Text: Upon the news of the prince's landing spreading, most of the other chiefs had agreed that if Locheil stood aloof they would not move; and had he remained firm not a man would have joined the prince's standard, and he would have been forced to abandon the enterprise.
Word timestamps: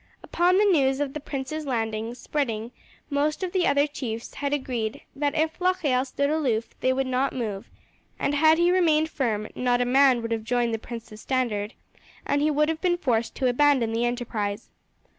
Upon 0.23 0.57
the 0.57 0.65
news 0.65 0.99
of 0.99 1.13
the 1.13 1.19
prince's 1.19 1.67
landing 1.67 2.15
spreading, 2.15 2.71
most 3.11 3.43
of 3.43 3.51
the 3.51 3.67
other 3.67 3.85
chiefs 3.85 4.33
had 4.33 4.51
agreed 4.51 5.01
that 5.15 5.35
if 5.37 5.59
Locheil 5.61 6.03
stood 6.07 6.31
aloof 6.31 6.73
they 6.79 6.91
would 6.91 7.05
not 7.05 7.33
move; 7.35 7.69
and 8.17 8.33
had 8.33 8.57
he 8.57 8.71
remained 8.71 9.11
firm 9.11 9.47
not 9.53 9.79
a 9.79 9.85
man 9.85 10.23
would 10.23 10.31
have 10.31 10.43
joined 10.43 10.73
the 10.73 10.79
prince's 10.79 11.21
standard, 11.21 11.75
and 12.25 12.41
he 12.41 12.49
would 12.49 12.67
have 12.67 12.81
been 12.81 12.97
forced 12.97 13.35
to 13.35 13.47
abandon 13.47 13.93
the 13.93 14.05
enterprise. 14.05 14.71